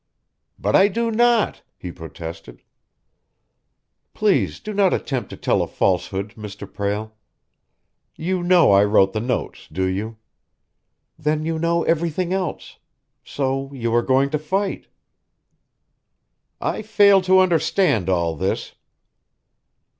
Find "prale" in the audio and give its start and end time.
6.67-7.11